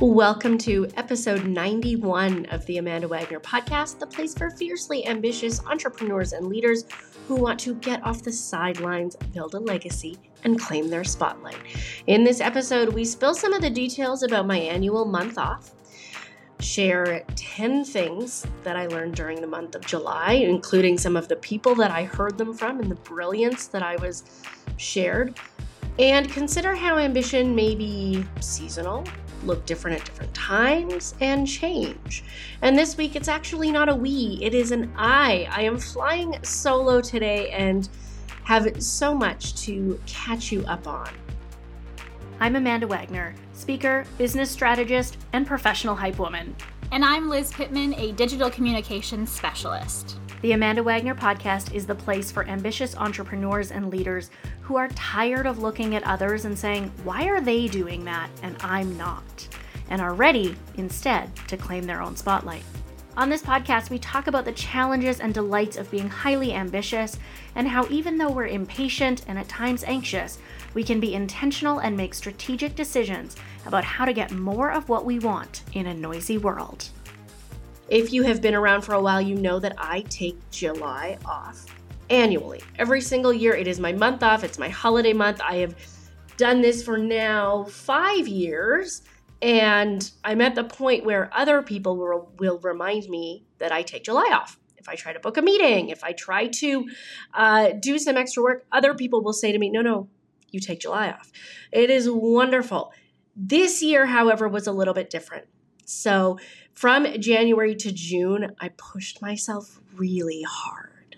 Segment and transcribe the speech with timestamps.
[0.00, 6.34] Welcome to episode 91 of the Amanda Wagner podcast, the place for fiercely ambitious entrepreneurs
[6.34, 6.84] and leaders
[7.26, 11.56] who want to get off the sidelines, build a legacy, and claim their spotlight.
[12.08, 15.70] In this episode, we spill some of the details about my annual month off,
[16.60, 21.36] share 10 things that I learned during the month of July, including some of the
[21.36, 24.24] people that I heard them from and the brilliance that I was
[24.76, 25.38] shared,
[25.98, 29.02] and consider how ambition may be seasonal
[29.44, 32.24] look different at different times and change.
[32.62, 35.48] And this week, it's actually not a we, it is an I.
[35.50, 37.88] I am flying solo today and
[38.44, 41.10] have so much to catch you up on.
[42.38, 46.54] I'm Amanda Wagner, speaker, business strategist, and professional hype woman.
[46.92, 50.18] And I'm Liz Pittman, a digital communications specialist.
[50.42, 55.46] The Amanda Wagner podcast is the place for ambitious entrepreneurs and leaders who are tired
[55.46, 59.48] of looking at others and saying, Why are they doing that and I'm not?
[59.88, 62.64] and are ready, instead, to claim their own spotlight.
[63.16, 67.18] On this podcast, we talk about the challenges and delights of being highly ambitious
[67.54, 70.38] and how, even though we're impatient and at times anxious,
[70.74, 75.06] we can be intentional and make strategic decisions about how to get more of what
[75.06, 76.90] we want in a noisy world.
[77.88, 81.66] If you have been around for a while, you know that I take July off
[82.10, 82.60] annually.
[82.78, 85.40] Every single year, it is my month off, it's my holiday month.
[85.40, 85.76] I have
[86.36, 89.02] done this for now five years.
[89.40, 94.02] And I'm at the point where other people will, will remind me that I take
[94.02, 94.58] July off.
[94.78, 96.88] If I try to book a meeting, if I try to
[97.34, 100.08] uh, do some extra work, other people will say to me, no, no,
[100.50, 101.30] you take July off.
[101.70, 102.92] It is wonderful.
[103.36, 105.46] This year, however, was a little bit different.
[105.84, 106.38] So
[106.76, 111.16] from January to June, I pushed myself really hard.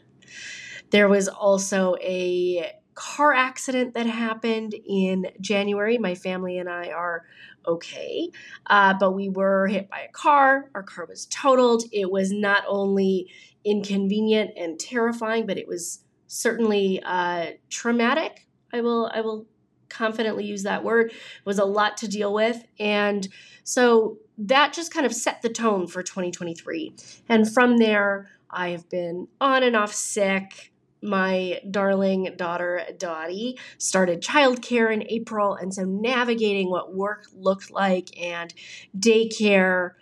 [0.91, 5.99] There was also a car accident that happened in January.
[5.99, 7.27] My family and I are
[7.67, 8.31] okay,
[8.67, 10.71] uh, but we were hit by a car.
[10.75, 11.85] Our car was totaled.
[11.93, 13.29] It was not only
[13.65, 18.47] inconvenient and terrifying, but it was certainly uh, traumatic.
[18.73, 19.47] I will I will
[19.89, 21.11] confidently use that word.
[21.11, 23.27] It was a lot to deal with, and
[23.65, 26.95] so that just kind of set the tone for 2023.
[27.29, 30.73] And from there, I have been on and off sick.
[31.01, 35.55] My darling daughter, Dottie, started childcare in April.
[35.55, 38.53] And so navigating what work looked like and
[38.99, 39.93] daycare,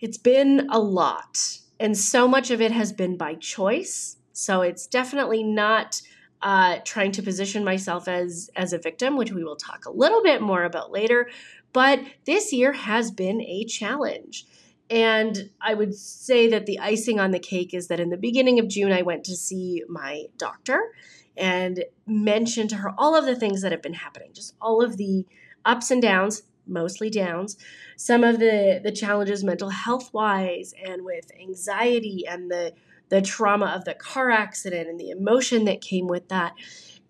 [0.00, 1.58] it's been a lot.
[1.78, 4.16] And so much of it has been by choice.
[4.32, 6.00] So it's definitely not
[6.42, 10.22] uh, trying to position myself as as a victim, which we will talk a little
[10.22, 11.28] bit more about later.
[11.76, 14.46] But this year has been a challenge.
[14.88, 18.58] And I would say that the icing on the cake is that in the beginning
[18.58, 20.94] of June, I went to see my doctor
[21.36, 24.96] and mentioned to her all of the things that have been happening, just all of
[24.96, 25.26] the
[25.66, 27.58] ups and downs, mostly downs,
[27.98, 32.72] some of the, the challenges mental health wise and with anxiety and the,
[33.10, 36.54] the trauma of the car accident and the emotion that came with that.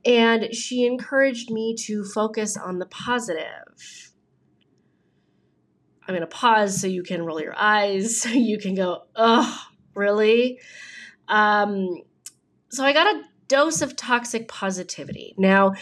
[0.04, 4.12] And she encouraged me to focus on the positive
[6.06, 9.62] I'm going to pause so you can roll your eyes, so you can go, oh,
[9.94, 10.60] really?
[11.28, 12.02] Um,
[12.70, 15.34] so I got a dose of toxic positivity.
[15.38, 15.74] Now,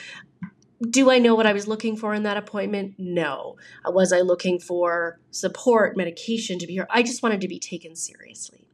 [0.91, 2.95] do I know what I was looking for in that appointment?
[2.99, 3.57] No.
[3.87, 6.87] Was I looking for support, medication to be here?
[6.91, 8.69] I just wanted to be taken seriously.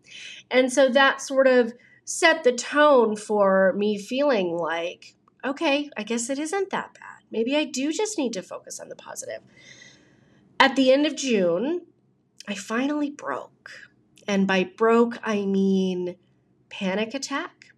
[0.51, 1.73] And so that sort of
[2.05, 7.25] set the tone for me feeling like, okay, I guess it isn't that bad.
[7.31, 9.43] Maybe I do just need to focus on the positive.
[10.61, 11.87] At the end of June,
[12.47, 13.71] I finally broke.
[14.29, 16.17] And by broke, I mean
[16.69, 17.73] panic attack.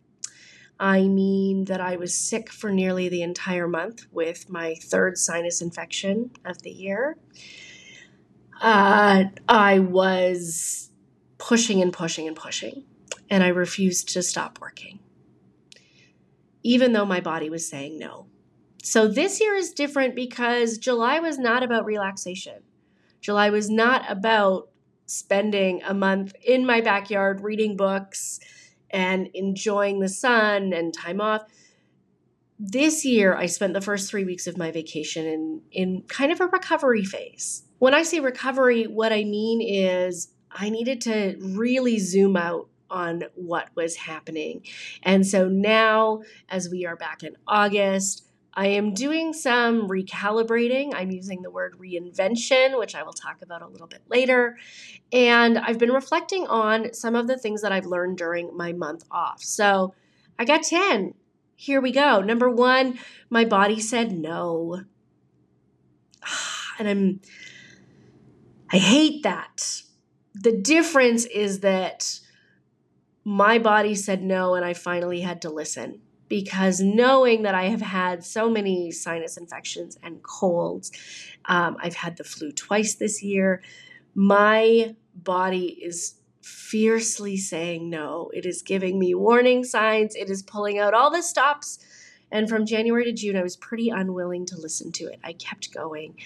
[0.80, 5.62] I mean that I was sick for nearly the entire month with my third sinus
[5.62, 7.18] infection of the year.
[8.60, 10.90] Uh, I was
[11.38, 12.82] pushing and pushing and pushing,
[13.30, 14.98] and I refused to stop working,
[16.64, 18.26] even though my body was saying no.
[18.82, 22.64] So this year is different because July was not about relaxation.
[23.22, 24.68] July was not about
[25.06, 28.40] spending a month in my backyard reading books
[28.90, 31.42] and enjoying the sun and time off.
[32.58, 36.40] This year, I spent the first three weeks of my vacation in, in kind of
[36.40, 37.64] a recovery phase.
[37.78, 43.24] When I say recovery, what I mean is I needed to really zoom out on
[43.34, 44.64] what was happening.
[45.02, 50.92] And so now, as we are back in August, I am doing some recalibrating.
[50.94, 54.58] I'm using the word reinvention, which I will talk about a little bit later.
[55.12, 59.04] And I've been reflecting on some of the things that I've learned during my month
[59.10, 59.42] off.
[59.42, 59.94] So
[60.38, 61.14] I got 10.
[61.56, 62.20] Here we go.
[62.20, 62.98] Number one,
[63.30, 64.84] my body said no.
[66.78, 67.20] And I'm
[68.72, 69.82] I hate that.
[70.34, 72.18] The difference is that
[73.24, 76.00] my body said no, and I finally had to listen
[76.32, 80.90] because knowing that I have had so many sinus infections and colds,
[81.44, 83.62] um, I've had the flu twice this year,
[84.14, 88.30] my body is fiercely saying no.
[88.32, 91.78] It is giving me warning signs, it is pulling out all the stops.
[92.30, 95.20] And from January to June, I was pretty unwilling to listen to it.
[95.22, 96.16] I kept going.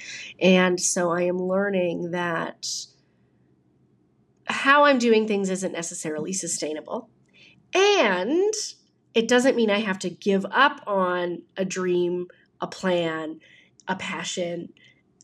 [0.40, 2.68] And so I am learning that
[4.46, 7.10] how I'm doing things isn't necessarily sustainable.
[7.74, 8.54] And
[9.16, 12.28] it doesn't mean I have to give up on a dream,
[12.60, 13.40] a plan,
[13.88, 14.74] a passion,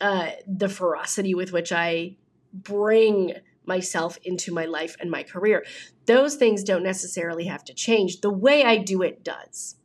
[0.00, 2.16] uh, the ferocity with which I
[2.54, 3.34] bring
[3.66, 5.62] myself into my life and my career.
[6.06, 8.22] Those things don't necessarily have to change.
[8.22, 9.76] The way I do it does.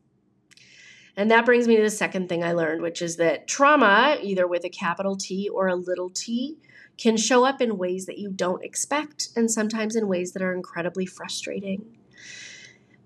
[1.17, 4.47] And that brings me to the second thing I learned, which is that trauma, either
[4.47, 6.57] with a capital T or a little t,
[6.97, 10.53] can show up in ways that you don't expect and sometimes in ways that are
[10.53, 11.97] incredibly frustrating.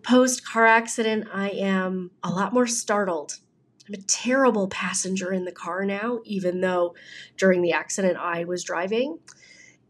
[0.03, 3.39] Post car accident, I am a lot more startled.
[3.87, 6.95] I'm a terrible passenger in the car now, even though
[7.37, 9.19] during the accident I was driving.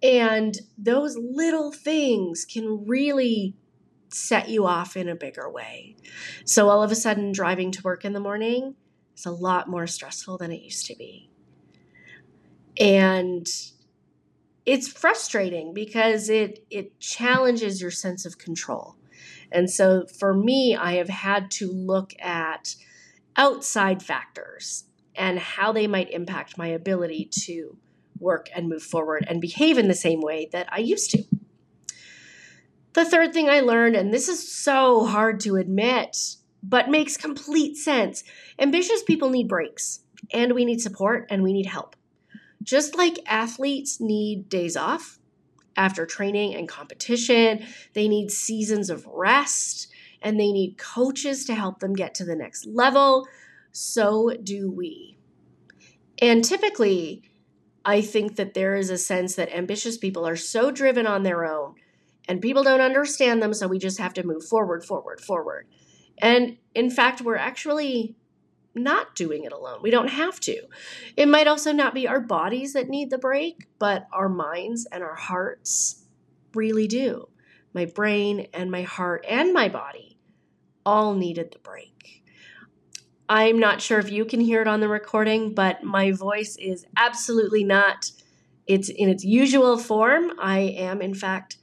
[0.03, 3.55] And those little things can really
[4.09, 5.95] set you off in a bigger way.
[6.45, 8.75] So all of a sudden, driving to work in the morning
[9.15, 11.29] is a lot more stressful than it used to be.
[12.79, 13.47] And
[14.65, 18.95] it's frustrating because it it challenges your sense of control.
[19.51, 22.75] And so for me, I have had to look at
[23.35, 27.77] outside factors and how they might impact my ability to
[28.19, 31.23] work and move forward and behave in the same way that I used to.
[32.93, 36.17] The third thing I learned, and this is so hard to admit,
[36.61, 38.23] but makes complete sense
[38.59, 40.01] ambitious people need breaks,
[40.33, 41.95] and we need support, and we need help.
[42.61, 45.19] Just like athletes need days off
[45.75, 49.87] after training and competition, they need seasons of rest,
[50.21, 53.27] and they need coaches to help them get to the next level.
[53.71, 55.17] So do we.
[56.21, 57.23] And typically,
[57.83, 61.45] I think that there is a sense that ambitious people are so driven on their
[61.45, 61.75] own
[62.27, 65.67] and people don't understand them, so we just have to move forward, forward, forward.
[66.19, 68.15] And in fact, we're actually
[68.73, 69.79] not doing it alone.
[69.81, 70.63] We don't have to.
[71.17, 75.03] It might also not be our bodies that need the break, but our minds and
[75.03, 76.05] our hearts
[76.53, 77.27] really do.
[77.73, 80.19] My brain and my heart and my body
[80.85, 82.23] all needed the break.
[83.29, 86.85] I'm not sure if you can hear it on the recording, but my voice is
[86.97, 88.11] absolutely not
[88.67, 90.33] it's in its usual form.
[90.39, 91.57] I am in fact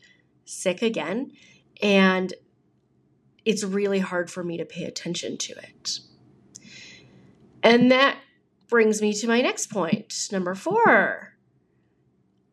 [0.45, 1.33] sick again
[1.81, 2.35] and
[3.45, 6.01] it's really hard for me to pay attention to it.
[7.69, 8.17] And that
[8.71, 10.29] brings me to my next point.
[10.33, 11.35] Number 4.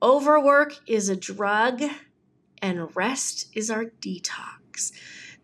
[0.03, 1.81] Overwork is a drug
[2.61, 4.91] and rest is our detox.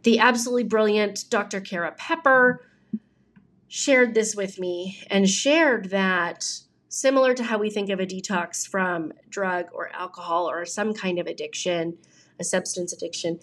[0.03, 1.61] The absolutely brilliant Dr.
[1.61, 2.65] Kara Pepper
[3.69, 6.45] shared this with me and shared that
[6.89, 11.17] similar to how we think of a detox from drug or alcohol or some kind
[11.17, 11.97] of addiction,
[12.41, 13.39] a substance addiction,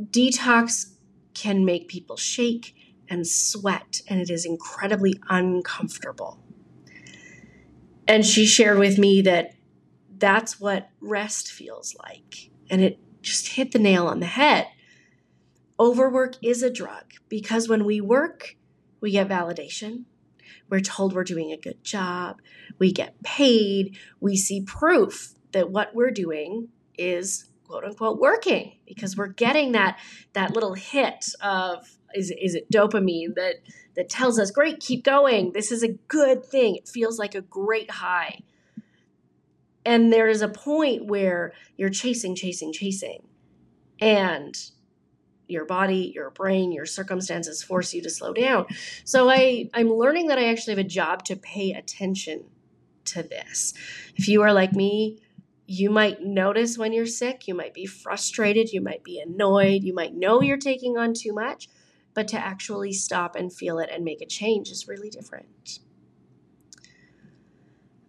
[0.00, 0.92] detox
[1.34, 2.76] can make people shake
[3.08, 6.40] and sweat, and it is incredibly uncomfortable.
[8.06, 9.54] And she shared with me that
[10.16, 12.50] that's what rest feels like.
[12.70, 14.68] And it just hit the nail on the head.
[15.78, 18.56] Overwork is a drug because when we work,
[19.00, 20.04] we get validation.
[20.70, 22.40] We're told we're doing a good job.
[22.78, 23.98] We get paid.
[24.20, 29.98] We see proof that what we're doing is quote unquote working because we're getting that
[30.32, 33.56] that little hit of is, is it dopamine that
[33.96, 35.52] that tells us great keep going.
[35.52, 36.76] This is a good thing.
[36.76, 38.40] It feels like a great high.
[39.86, 43.26] And there is a point where you're chasing chasing chasing
[44.00, 44.54] and
[45.46, 48.66] your body, your brain, your circumstances force you to slow down.
[49.04, 52.44] So I I'm learning that I actually have a job to pay attention
[53.06, 53.74] to this.
[54.16, 55.18] If you are like me,
[55.66, 59.94] you might notice when you're sick, you might be frustrated, you might be annoyed, you
[59.94, 61.68] might know you're taking on too much,
[62.14, 65.80] but to actually stop and feel it and make a change is really different.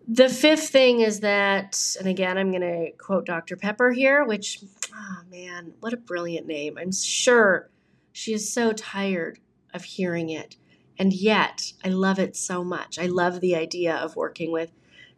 [0.07, 3.57] The fifth thing is that, and again, I'm going to quote Dr.
[3.57, 4.59] Pepper here, which,
[4.93, 6.77] oh man, what a brilliant name.
[6.77, 7.71] I'm sure
[8.11, 9.39] she is so tired
[9.73, 10.57] of hearing it.
[10.99, 12.99] And yet, I love it so much.
[12.99, 14.71] I love the idea of working with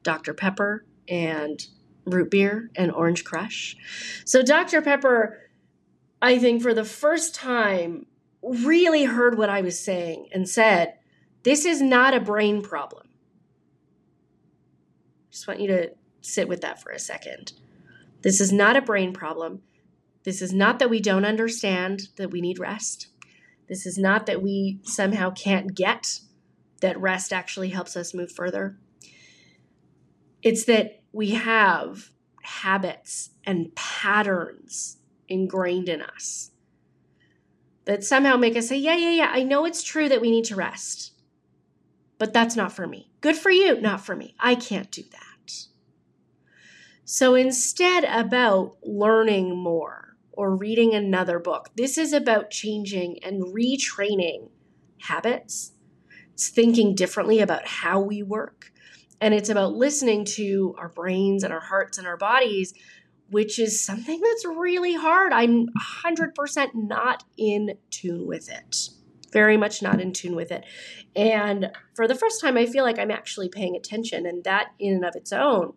[0.04, 0.34] Dr.
[0.34, 1.68] Pepper and
[2.06, 3.76] root beer and orange crush.
[4.26, 4.82] So, Dr.
[4.82, 5.38] Pepper,
[6.22, 8.06] I think for the first time,
[8.50, 10.96] really heard what I was saying and said,
[11.44, 13.08] This is not a brain problem
[15.38, 17.54] just want you to sit with that for a second.
[18.24, 19.62] This is not a brain problem.
[20.24, 23.10] This is not that we don't understand that we need rest.
[23.70, 26.22] This is not that we somehow can't get
[26.82, 28.80] that rest actually helps us move further.
[30.42, 32.10] It's that we have
[32.42, 36.50] habits and patterns ingrained in us
[37.88, 40.46] that somehow make us say, Yeah, yeah, yeah, I know it's true that we need
[40.46, 41.14] to rest,
[42.20, 43.10] but that's not for me.
[43.22, 44.36] Good for you, not for me.
[44.40, 45.22] I can't do that.
[47.06, 54.50] So instead, about learning more or reading another book, this is about changing and retraining
[55.00, 55.72] habits.
[56.34, 58.72] It's thinking differently about how we work.
[59.22, 62.74] And it's about listening to our brains and our hearts and our bodies,
[63.30, 65.34] which is something that's really hard.
[65.34, 65.68] I'm
[66.04, 68.90] 100% not in tune with it.
[69.34, 70.64] Very much not in tune with it.
[71.16, 74.26] And for the first time, I feel like I'm actually paying attention.
[74.26, 75.74] And that, in and of its own,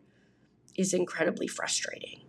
[0.77, 2.23] is incredibly frustrating.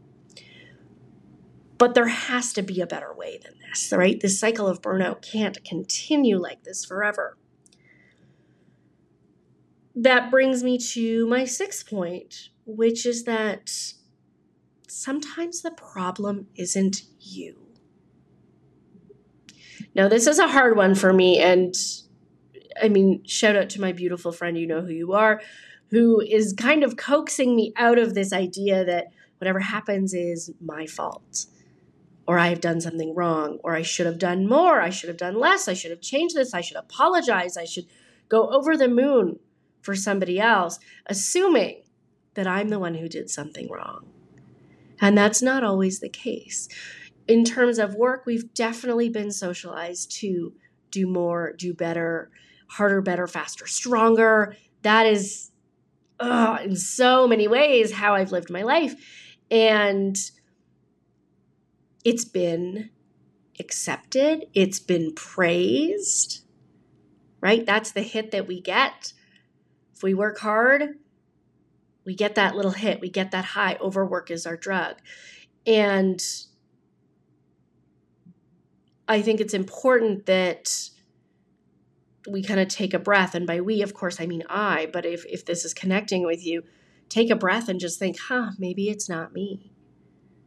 [1.78, 4.20] But there has to be a better way than this, right?
[4.20, 7.38] This cycle of burnout can't continue like this forever.
[9.96, 13.72] That brings me to my sixth point, which is that
[14.92, 17.58] sometimes the problem isn't you.
[19.96, 21.74] Now, this is a hard one for me, and
[22.82, 25.42] I mean, shout out to my beautiful friend, you know who you are,
[25.90, 29.08] who is kind of coaxing me out of this idea that
[29.40, 31.48] whatever happens is my fault
[32.28, 35.18] or I have done something wrong, or I should have done more, I should have
[35.18, 37.88] done less, I should have changed this, I should apologize, I should
[38.30, 39.40] go over the moon
[39.82, 41.82] for somebody else, assuming
[42.36, 44.21] that I'm the one who did something wrong.
[45.02, 46.70] And that's not always the case.
[47.28, 50.54] In terms of work, we've definitely been socialized to
[50.92, 52.30] do more, do better,
[52.68, 54.56] harder, better, faster, stronger.
[54.84, 55.52] That is
[56.22, 58.94] in so many ways how I've lived my life.
[59.50, 60.16] And
[62.06, 62.92] it's been
[63.60, 66.46] accepted, it's been praised,
[67.42, 67.66] right?
[67.66, 69.14] That's the hit that we get.
[69.96, 70.96] If we work hard,
[72.06, 73.78] we get that little hit, we get that high.
[73.80, 74.96] Overwork is our drug.
[75.66, 76.22] And
[79.08, 80.90] I think it's important that
[82.30, 83.36] we kind of take a breath.
[83.36, 84.88] And by we of course i mean i.
[84.92, 86.64] But if if this is connecting with you
[87.10, 89.72] take a breath and just think huh maybe it's not me.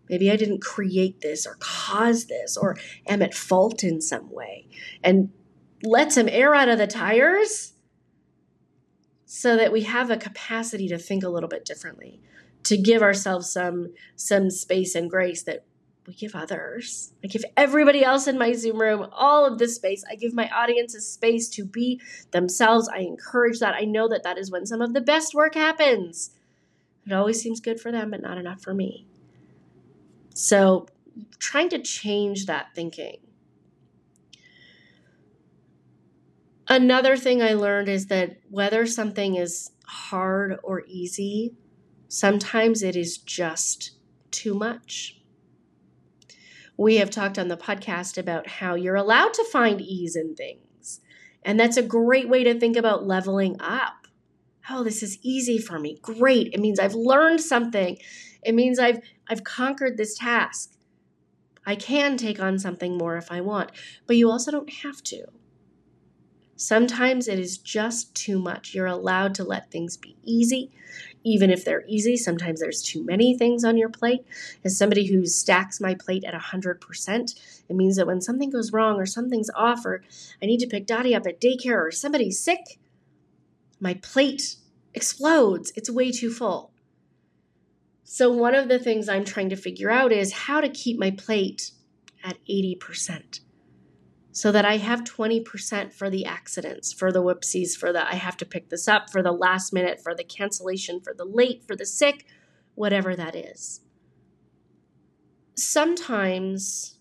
[0.09, 4.67] Maybe i didn't create this or cause this or am at fault in some way.
[5.03, 5.31] And
[5.83, 7.74] let some air out of the tires
[9.27, 12.21] so that we have a capacity to think a little bit differently
[12.65, 15.65] to give ourselves some some space and grace that
[16.07, 17.13] we give others.
[17.23, 20.05] I give everybody else in my Zoom room all of this space.
[20.11, 22.01] I give my audiences space to be
[22.31, 22.89] themselves.
[22.89, 23.75] I encourage that.
[23.75, 26.31] I know that that is when some of the best work happens.
[27.07, 29.07] It always seems good for them, but not enough for me.
[30.35, 30.87] So,
[31.39, 33.19] trying to change that thinking.
[36.69, 41.55] Another thing I learned is that whether something is hard or easy,
[42.09, 43.93] sometimes it is just
[44.31, 45.21] too much
[46.77, 51.01] we have talked on the podcast about how you're allowed to find ease in things.
[51.43, 54.07] And that's a great way to think about leveling up.
[54.71, 55.99] Oh, this is easy for me.
[56.01, 56.53] Great.
[56.53, 57.99] It means I've learned something.
[58.43, 60.73] It means I've I've conquered this task.
[61.67, 63.71] I can take on something more if I want,
[64.07, 65.27] but you also don't have to.
[66.67, 68.75] Sometimes it is just too much.
[68.75, 70.71] You're allowed to let things be easy
[71.23, 72.17] even if they're easy.
[72.17, 74.25] Sometimes there's too many things on your plate.
[74.65, 77.35] As somebody who stacks my plate at 100%,
[77.69, 80.03] it means that when something goes wrong or something's off or
[80.43, 82.79] I need to pick Dottie up at daycare or somebody's sick,
[83.79, 84.57] my plate
[84.95, 85.71] explodes.
[85.77, 86.73] It's way too full.
[88.05, 91.11] So, one of the things I'm trying to figure out is how to keep my
[91.11, 91.73] plate
[92.23, 93.41] at 80%
[94.35, 98.37] so that I have 20% for the accidents, for the whoopsies, for the I have
[98.39, 101.77] to pick this up, for the last minute, for the cancellation, for the late, for
[101.77, 102.27] the sick,
[102.75, 103.83] whatever that is.
[105.57, 106.99] Sometimes,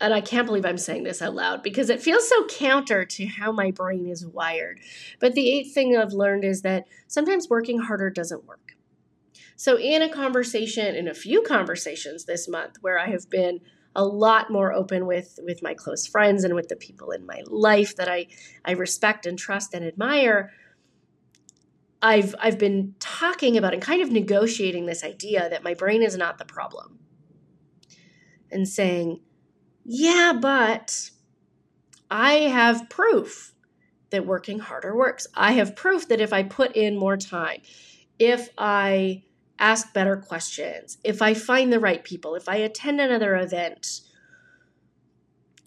[0.00, 3.26] and I can't believe I'm saying this out loud because it feels so counter to
[3.26, 4.78] how my brain is wired.
[5.18, 8.76] But the eighth thing I've learned is that sometimes working harder doesn't work.
[9.56, 13.60] So, in a conversation, in a few conversations this month where I have been
[13.96, 17.42] a lot more open with with my close friends and with the people in my
[17.46, 18.26] life that I
[18.64, 20.52] I respect and trust and admire.
[22.02, 26.16] I've I've been talking about and kind of negotiating this idea that my brain is
[26.16, 26.98] not the problem.
[28.50, 29.20] And saying,
[29.84, 31.10] "Yeah, but
[32.10, 33.54] I have proof
[34.10, 35.26] that working harder works.
[35.34, 37.62] I have proof that if I put in more time,
[38.18, 39.23] if I
[39.58, 44.00] ask better questions, if I find the right people, if I attend another event,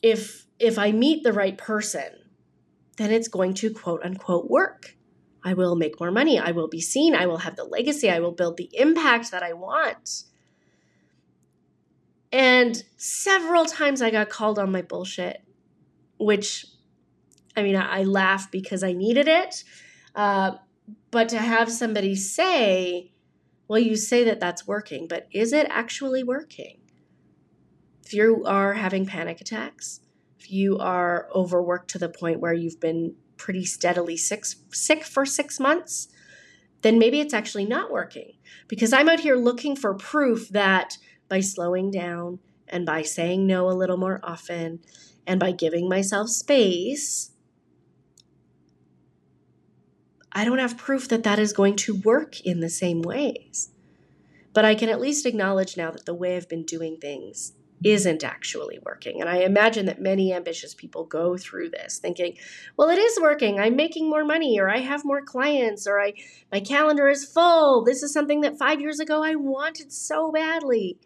[0.01, 2.10] if if I meet the right person,
[2.98, 4.96] then it's going to quote unquote work.
[5.44, 6.38] I will make more money.
[6.39, 7.15] I will be seen.
[7.15, 8.10] I will have the legacy.
[8.10, 10.24] I will build the impact that I want.
[12.32, 15.41] And several times I got called on my bullshit,
[16.20, 16.65] which
[17.58, 19.63] I mean, I, laugh because I needed it.
[20.13, 20.58] Uh,
[21.10, 23.12] but to have somebody say,
[23.67, 26.79] well, you say that that's working, but is it actually working?
[28.05, 30.00] If you are having panic attacks,
[30.39, 35.25] if you are overworked to the point where you've been pretty steadily sick, sick for
[35.25, 36.07] six months,
[36.81, 38.33] then maybe it's actually not working.
[38.67, 40.97] Because I'm out here looking for proof that
[41.27, 44.79] by slowing down and by saying no a little more often
[45.25, 47.31] and by giving myself space,
[50.38, 53.72] I don't have proof that that is going to work in the same ways.
[54.53, 57.53] But I can at least acknowledge now that the way I've been doing things
[57.84, 59.20] isn't actually working.
[59.20, 62.38] And I imagine that many ambitious people go through this thinking,
[62.77, 63.60] well, it is working.
[63.60, 66.13] I'm making more money or I have more clients or I
[66.51, 67.84] my calendar is full.
[67.84, 71.00] This is something that 5 years ago I wanted so badly.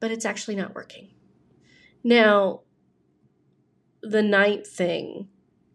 [0.00, 1.10] But it's actually not working.
[2.02, 2.62] Now,
[4.02, 5.28] the ninth thing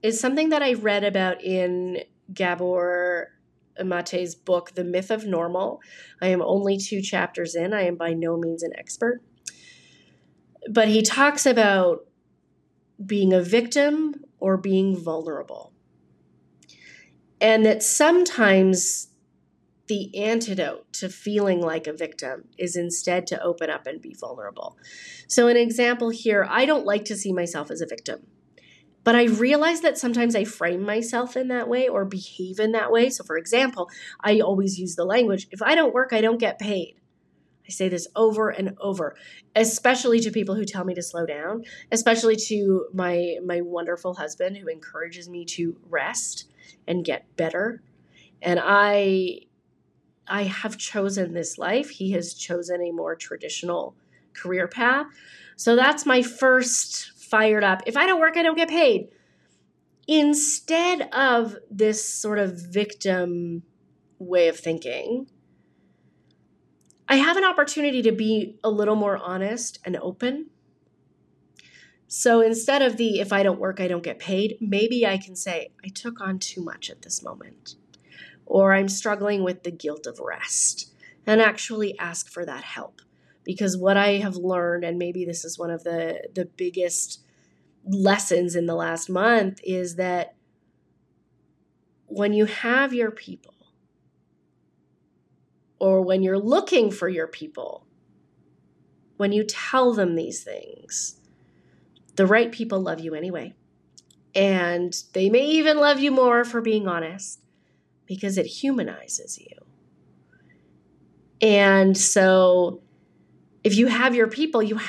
[0.03, 3.29] is something that I read about in Gabor
[3.83, 5.81] Mate's book, The Myth of Normal.
[6.21, 7.73] I am only two chapters in.
[7.73, 9.21] I am by no means an expert
[10.69, 12.05] but he talks about
[13.03, 15.73] being a victim or being vulnerable.
[17.39, 19.07] And that sometimes
[19.87, 24.77] the antidote to feeling like a victim is instead to open up and be vulnerable.
[25.27, 28.27] So, an example here I don't like to see myself as a victim,
[29.03, 32.91] but I realize that sometimes I frame myself in that way or behave in that
[32.91, 33.09] way.
[33.09, 33.89] So, for example,
[34.21, 36.95] I always use the language if I don't work, I don't get paid.
[37.67, 39.15] I say this over and over,
[39.55, 44.57] especially to people who tell me to slow down, especially to my my wonderful husband
[44.57, 46.49] who encourages me to rest
[46.87, 47.81] and get better.
[48.41, 49.41] And I
[50.27, 51.89] I have chosen this life.
[51.89, 53.95] He has chosen a more traditional
[54.33, 55.07] career path.
[55.55, 57.81] So that's my first fired up.
[57.87, 59.07] If I don't work, I don't get paid.
[60.07, 63.63] Instead of this sort of victim
[64.19, 65.27] way of thinking,
[67.07, 70.49] I have an opportunity to be a little more honest and open.
[72.07, 75.35] So instead of the if I don't work, I don't get paid, maybe I can
[75.35, 77.75] say, I took on too much at this moment,
[78.45, 80.93] or I'm struggling with the guilt of rest,
[81.25, 83.01] and actually ask for that help.
[83.43, 87.23] Because what I have learned, and maybe this is one of the, the biggest
[87.83, 90.35] lessons in the last month, is that
[92.05, 93.55] when you have your people,
[95.79, 97.87] or when you're looking for your people,
[99.17, 101.15] when you tell them these things,
[102.15, 103.55] the right people love you anyway.
[104.35, 107.39] And they may even love you more for being honest
[108.05, 109.57] because it humanizes you.
[111.41, 112.81] And so
[113.63, 114.79] if you have your people, you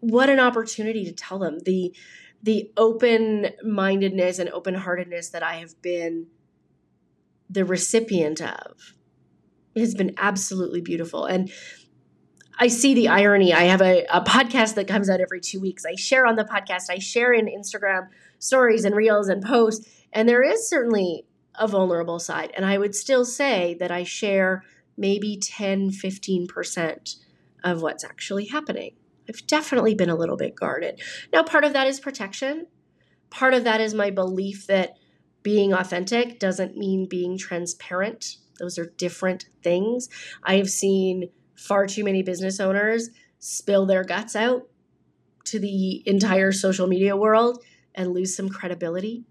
[0.00, 1.94] what an opportunity to tell them the
[2.40, 6.28] the open-mindedness and open-heartedness that I have been
[7.50, 8.94] the recipient of
[9.78, 11.24] it has been absolutely beautiful.
[11.24, 11.52] And
[12.58, 13.52] I see the irony.
[13.52, 15.84] I have a, a podcast that comes out every two weeks.
[15.86, 18.08] I share on the podcast, I share in Instagram
[18.40, 19.88] stories and reels and posts.
[20.12, 22.50] And there is certainly a vulnerable side.
[22.56, 24.64] And I would still say that I share
[24.96, 27.16] maybe 10, 15%
[27.64, 28.94] of what's actually happening.
[29.28, 31.00] I've definitely been a little bit guarded.
[31.32, 32.66] Now, part of that is protection.
[33.30, 34.96] Part of that is my belief that
[35.42, 40.08] being authentic doesn't mean being transparent those are different things.
[40.42, 44.68] I have seen far too many business owners spill their guts out
[45.44, 47.62] to the entire social media world
[47.94, 49.24] and lose some credibility.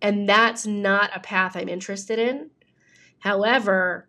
[0.00, 2.50] And that's not a path I'm interested in.
[3.20, 4.08] However,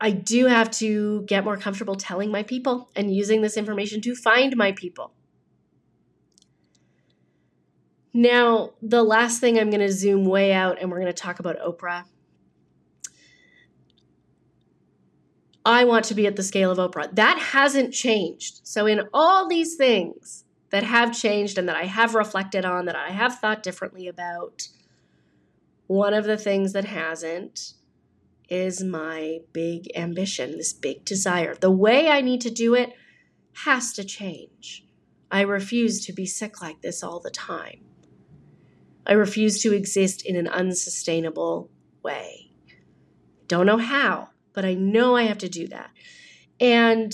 [0.00, 4.14] I do have to get more comfortable telling my people and using this information to
[4.14, 5.12] find my people.
[8.12, 11.38] Now, the last thing I'm going to zoom way out and we're going to talk
[11.38, 12.04] about Oprah
[15.66, 17.12] I want to be at the scale of Oprah.
[17.16, 18.60] That hasn't changed.
[18.62, 22.94] So, in all these things that have changed and that I have reflected on, that
[22.94, 24.68] I have thought differently about,
[25.88, 27.72] one of the things that hasn't
[28.48, 31.54] is my big ambition, this big desire.
[31.54, 32.92] The way I need to do it
[33.64, 34.86] has to change.
[35.30, 37.80] I refuse to be sick like this all the time.
[39.06, 41.70] I refuse to exist in an unsustainable
[42.02, 42.50] way.
[43.48, 45.90] Don't know how but I know I have to do that.
[46.58, 47.12] And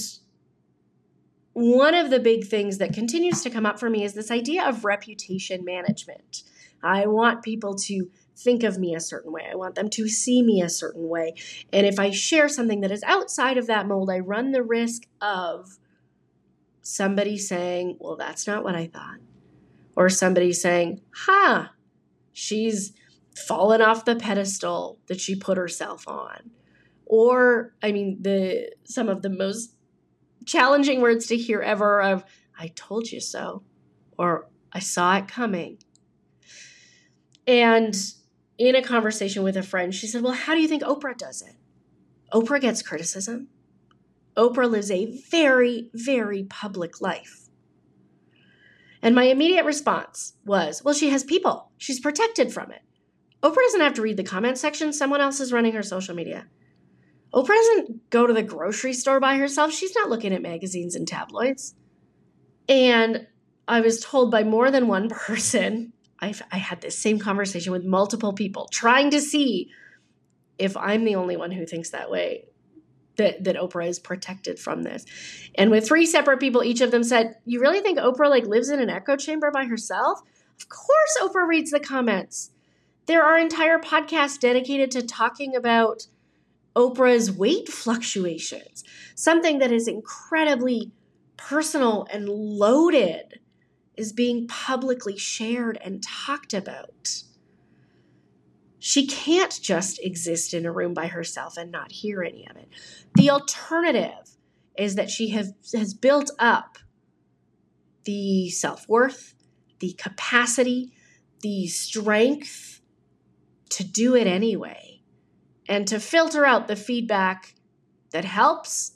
[1.52, 4.66] one of the big things that continues to come up for me is this idea
[4.66, 6.44] of reputation management.
[6.82, 8.10] I want people to
[8.42, 9.46] think of me a certain way.
[9.50, 11.34] I want them to see me a certain way.
[11.72, 15.02] And if I share something that is outside of that mold, I run the risk
[15.20, 15.78] of
[16.82, 19.18] somebody saying, Well, that's not what I thought.
[19.96, 21.68] Or somebody saying, Ha, huh,
[22.32, 22.92] she's
[23.36, 26.50] fallen off the pedestal that she put herself on.
[27.06, 29.74] Or, I mean, the some of the most
[30.44, 32.24] challenging words to hear ever of,
[32.58, 33.62] I told you so,
[34.18, 35.78] or I saw it coming.
[37.46, 37.94] And
[38.58, 41.42] in a conversation with a friend, she said, Well, how do you think Oprah does
[41.42, 41.54] it?
[42.32, 43.48] Oprah gets criticism.
[44.36, 47.48] Oprah lives a very, very public life.
[49.02, 52.82] And my immediate response was, Well, she has people, she's protected from it.
[53.42, 56.46] Oprah doesn't have to read the comment section, someone else is running her social media.
[57.34, 59.72] Oprah doesn't go to the grocery store by herself.
[59.72, 61.74] She's not looking at magazines and tabloids.
[62.68, 63.26] And
[63.66, 67.84] I was told by more than one person, I've, I had this same conversation with
[67.84, 69.70] multiple people trying to see
[70.56, 72.44] if I'm the only one who thinks that way,
[73.16, 75.04] that, that Oprah is protected from this.
[75.56, 78.70] And with three separate people, each of them said, You really think Oprah like lives
[78.70, 80.20] in an echo chamber by herself?
[80.60, 82.52] Of course Oprah reads the comments.
[83.06, 86.06] There are entire podcasts dedicated to talking about
[86.76, 88.84] Oprah's weight fluctuations,
[89.16, 90.92] something that is incredibly
[91.36, 93.40] personal and loaded,
[93.96, 97.22] is being publicly shared and talked about.
[98.78, 102.68] She can't just exist in a room by herself and not hear any of it.
[103.14, 104.36] The alternative
[104.76, 106.78] is that she have, has built up
[108.04, 109.34] the self worth,
[109.78, 110.92] the capacity,
[111.42, 112.80] the strength
[113.70, 115.00] to do it anyway
[115.68, 117.54] and to filter out the feedback
[118.10, 118.92] that helps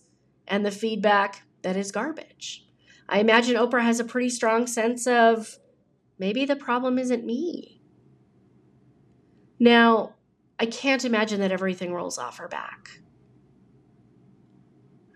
[0.46, 2.65] and the feedback that is garbage.
[3.09, 5.59] I imagine Oprah has a pretty strong sense of
[6.19, 7.81] maybe the problem isn't me.
[9.59, 10.14] Now,
[10.59, 13.01] I can't imagine that everything rolls off her back.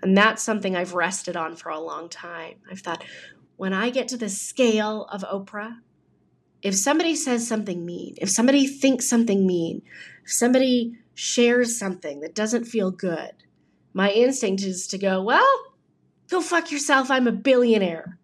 [0.02, 2.56] And that's something I've rested on for a long time.
[2.70, 3.04] I've thought,
[3.56, 5.78] when I get to the scale of Oprah,
[6.62, 9.82] if somebody says something mean, if somebody thinks something mean,
[10.24, 13.32] if somebody shares something that doesn't feel good,
[13.92, 15.69] my instinct is to go, well,
[16.30, 17.10] go fuck yourself.
[17.10, 18.18] I'm a billionaire.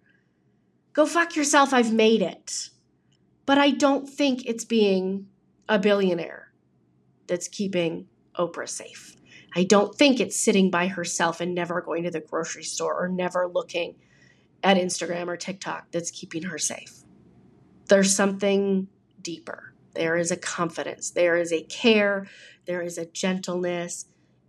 [0.93, 1.75] Go fuck yourself.
[1.75, 2.71] I've made it.
[3.45, 5.27] But I don't think it's being
[5.69, 6.53] a billionaire
[7.27, 8.07] that's keeping
[8.39, 9.17] Oprah safe.
[9.55, 13.09] I don't think it's sitting by herself and never going to the grocery store or
[13.09, 13.97] never looking
[14.63, 17.03] at Instagram or TikTok that's keeping her safe.
[17.89, 18.89] There's something
[19.23, 19.73] deeper.
[19.95, 22.27] There is a confidence, there is a care,
[22.67, 24.05] there is a gentleness,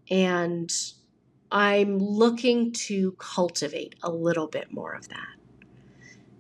[0.09, 0.69] and
[1.51, 5.27] I'm looking to cultivate a little bit more of that.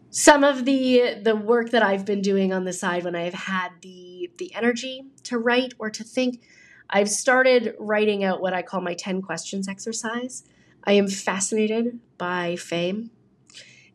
[0.09, 3.69] Some of the the work that I've been doing on the side when I've had
[3.81, 6.41] the the energy to write or to think,
[6.89, 10.43] I've started writing out what I call my 10 questions exercise.
[10.83, 13.11] I am fascinated by fame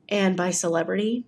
[0.09, 1.25] and by celebrity.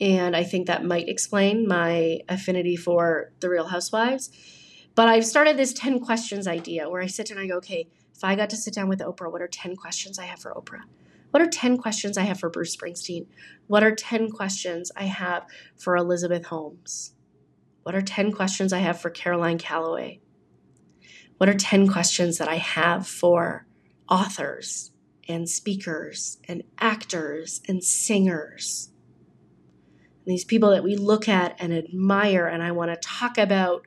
[0.00, 4.30] And I think that might explain my affinity for the Real Housewives
[4.94, 7.88] but I've started this 10 questions idea where I sit and I go, okay,
[8.20, 10.52] if I got to sit down with Oprah, what are 10 questions I have for
[10.52, 10.82] Oprah?
[11.30, 13.26] What are 10 questions I have for Bruce Springsteen?
[13.66, 17.14] What are 10 questions I have for Elizabeth Holmes?
[17.82, 20.20] What are 10 questions I have for Caroline Calloway?
[21.38, 23.66] What are 10 questions that I have for
[24.06, 24.92] authors
[25.26, 28.90] and speakers and actors and singers?
[30.26, 33.86] And these people that we look at and admire, and I want to talk about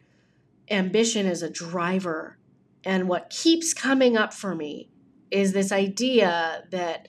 [0.72, 2.39] ambition as a driver.
[2.84, 4.89] And what keeps coming up for me
[5.32, 7.08] is this idea that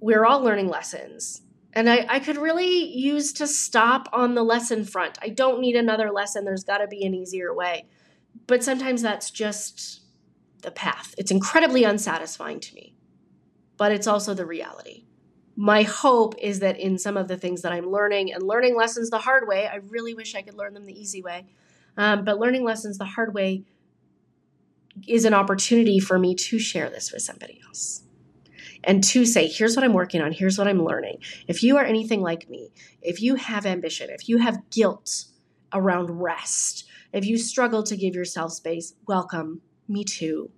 [0.00, 1.42] we're all learning lessons.
[1.72, 5.18] And I, I could really use to stop on the lesson front.
[5.20, 6.44] I don't need another lesson.
[6.44, 7.86] There's got to be an easier way.
[8.46, 10.02] But sometimes that's just
[10.62, 11.14] the path.
[11.18, 12.94] It's incredibly unsatisfying to me,
[13.76, 15.04] but it's also the reality.
[15.54, 19.10] My hope is that in some of the things that I'm learning and learning lessons
[19.10, 21.46] the hard way, I really wish I could learn them the easy way.
[21.96, 23.64] Um, but learning lessons the hard way
[25.06, 28.04] is an opportunity for me to share this with somebody else
[28.84, 31.18] and to say, here's what I'm working on, here's what I'm learning.
[31.48, 32.70] If you are anything like me,
[33.02, 35.26] if you have ambition, if you have guilt
[35.72, 40.50] around rest, if you struggle to give yourself space, welcome, me too.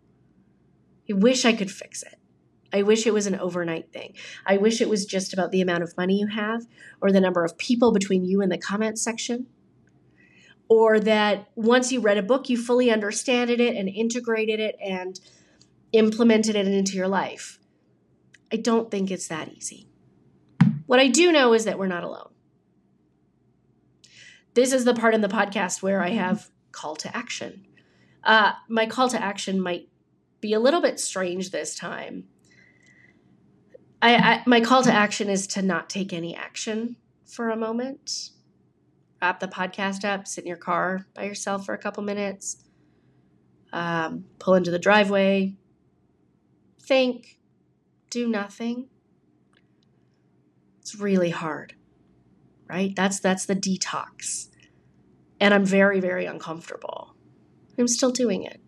[1.11, 2.17] I wish I could fix it.
[2.71, 4.15] I wish it was an overnight thing.
[4.45, 6.67] I wish it was just about the amount of money you have
[7.01, 9.47] or the number of people between you and the comment section
[10.69, 15.19] or that once you read a book, you fully understood it and integrated it and
[15.93, 17.59] implemented it into your life.
[18.53, 19.89] I don't think it's that easy.
[20.87, 22.31] What I do know is that we're not alone.
[24.55, 27.67] This is the part in the podcast where I have call to action.
[28.25, 29.89] Uh, my call to action might
[30.41, 32.25] be a little bit strange this time.
[34.01, 38.31] I, I, my call to action is to not take any action for a moment.
[39.21, 42.65] Wrap the podcast up, sit in your car by yourself for a couple minutes,
[43.73, 45.57] um, pull into the driveway,
[46.81, 47.39] think,
[48.11, 48.89] do nothing.
[50.81, 51.75] It's really hard,
[52.69, 52.95] right?
[52.95, 54.49] That's that's the detox,
[55.41, 57.15] and I'm very very uncomfortable.
[57.77, 58.61] I'm still doing it.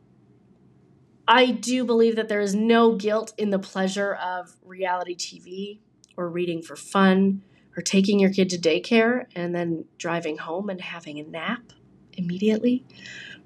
[1.26, 5.78] I do believe that there is no guilt in the pleasure of reality TV
[6.16, 7.42] or reading for fun
[7.76, 11.72] or taking your kid to daycare and then driving home and having a nap
[12.14, 12.85] immediately,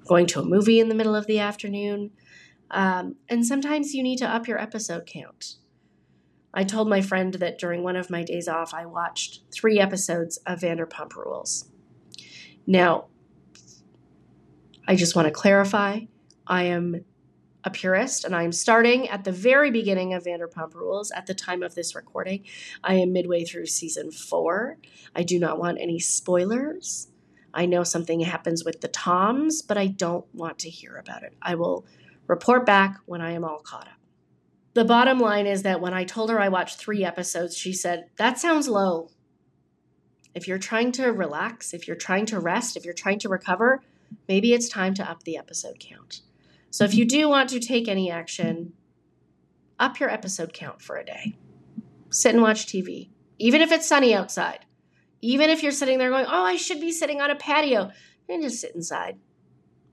[0.07, 2.11] going to a movie in the middle of the afternoon.
[2.71, 5.55] Um, and sometimes you need to up your episode count.
[6.53, 10.37] I told my friend that during one of my days off, I watched three episodes
[10.47, 11.69] of Vanderpump Rules.
[12.65, 13.07] Now,
[14.87, 16.01] I just want to clarify
[16.47, 17.03] I am
[17.65, 21.63] a purist, and I'm starting at the very beginning of Vanderpump Rules at the time
[21.63, 22.45] of this recording.
[22.83, 24.77] I am midway through season four.
[25.15, 27.07] I do not want any spoilers.
[27.55, 31.33] I know something happens with the Toms, but I don't want to hear about it.
[31.41, 31.85] I will
[32.27, 33.93] report back when I am all caught up.
[34.75, 38.09] The bottom line is that when I told her I watched three episodes, she said,
[38.17, 39.09] That sounds low.
[40.35, 43.81] If you're trying to relax, if you're trying to rest, if you're trying to recover,
[44.27, 46.21] maybe it's time to up the episode count.
[46.75, 48.73] So if you do want to take any action,
[49.79, 51.37] up your episode count for a day.
[52.09, 54.65] Sit and watch TV, even if it's sunny outside.
[55.21, 57.91] Even if you're sitting there going, oh, I should be sitting on a patio,
[58.27, 59.17] and just sit inside,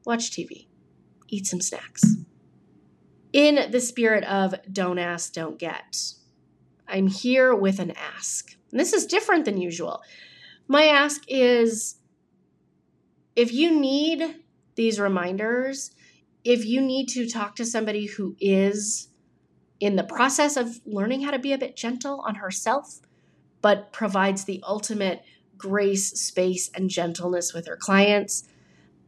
[0.04, 0.66] watch TV,
[1.28, 2.02] eat some snacks.
[3.32, 6.14] In the spirit of don't ask, don't get,
[6.88, 8.56] I'm here with an ask.
[8.72, 10.02] And this is different than usual.
[10.66, 11.94] My ask is
[13.36, 14.34] if you need
[14.74, 15.92] these reminders,
[16.44, 19.08] if you need to talk to somebody who is
[19.80, 23.00] in the process of learning how to be a bit gentle on herself,
[23.60, 25.22] but provides the ultimate
[25.56, 28.44] grace, space, and gentleness with her clients,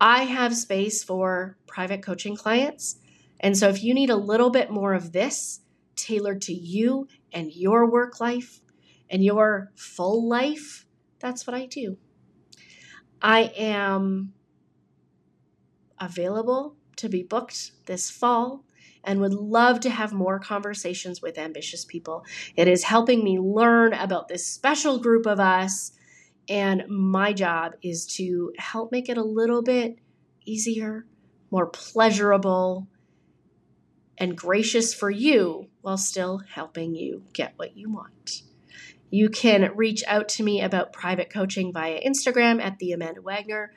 [0.00, 2.96] I have space for private coaching clients.
[3.40, 5.60] And so if you need a little bit more of this
[5.96, 8.60] tailored to you and your work life
[9.10, 10.86] and your full life,
[11.18, 11.98] that's what I do.
[13.22, 14.34] I am
[15.98, 18.64] available to be booked this fall
[19.04, 22.24] and would love to have more conversations with ambitious people.
[22.56, 25.92] It is helping me learn about this special group of us,
[26.48, 29.98] and my job is to help make it a little bit
[30.44, 31.06] easier,
[31.50, 32.88] more pleasurable,
[34.18, 38.42] and gracious for you while still helping you get what you want.
[39.10, 43.72] You can reach out to me about private coaching via Instagram at the Amanda Wagner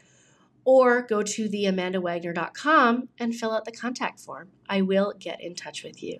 [0.68, 4.50] or go to theamandawagner.com and fill out the contact form.
[4.68, 6.20] I will get in touch with you.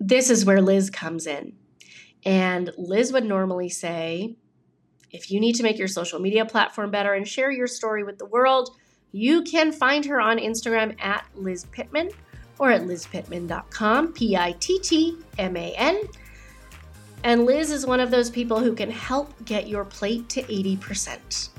[0.00, 1.52] This is where Liz comes in.
[2.24, 4.34] And Liz would normally say,
[5.12, 8.18] if you need to make your social media platform better and share your story with
[8.18, 8.70] the world,
[9.12, 12.10] you can find her on Instagram at Liz Pittman
[12.58, 16.02] or at lizpittman.com, P I T T M A N.
[17.22, 21.50] And Liz is one of those people who can help get your plate to 80%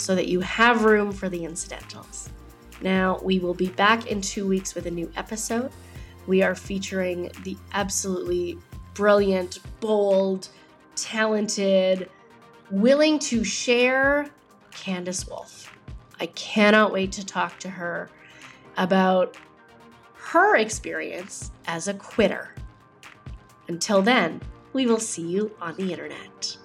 [0.00, 2.30] so that you have room for the incidentals.
[2.80, 5.70] Now, we will be back in two weeks with a new episode.
[6.26, 8.58] We are featuring the absolutely
[8.94, 10.48] brilliant, bold,
[10.96, 12.08] talented,
[12.70, 14.30] willing to share
[14.70, 15.76] Candace Wolf.
[16.18, 18.10] I cannot wait to talk to her
[18.76, 19.36] about
[20.14, 22.54] her experience as a quitter.
[23.68, 24.40] Until then,
[24.72, 26.56] we will see you on the internet.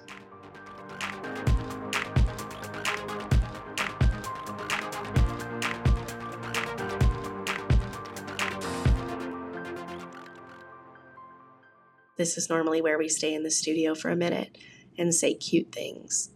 [12.16, 14.56] This is normally where we stay in the studio for a minute
[14.98, 16.30] and say cute things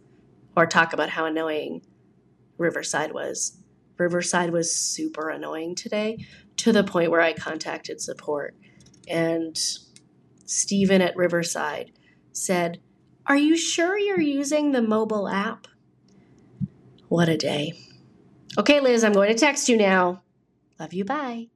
[0.55, 1.81] or talk about how annoying
[2.57, 3.57] Riverside was.
[3.97, 6.25] Riverside was super annoying today
[6.57, 8.55] to the point where I contacted support.
[9.07, 9.57] And
[10.45, 11.91] Stephen at Riverside
[12.31, 12.81] said,
[13.25, 15.67] Are you sure you're using the mobile app?
[17.07, 17.73] What a day.
[18.57, 20.23] Okay, Liz, I'm going to text you now.
[20.79, 21.05] Love you.
[21.05, 21.47] Bye.